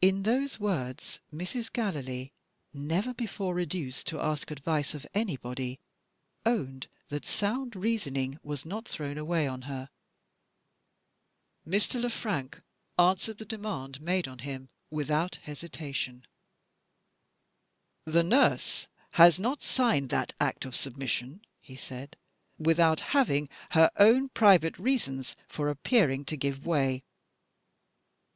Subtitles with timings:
[0.00, 1.72] In those words Mrs.
[1.72, 2.30] Gallilee
[2.72, 5.80] never before reduced to ask advice of anybody
[6.46, 9.90] owned that sound reasoning was not thrown away on her.
[11.66, 12.00] Mr.
[12.00, 12.62] Le Frank
[12.96, 16.24] answered the demand made on him without hesitation.
[18.04, 18.86] "The nurse
[19.18, 22.16] has not signed that act of submission," he said,
[22.56, 27.02] "without having her own private reasons for appearing to give way.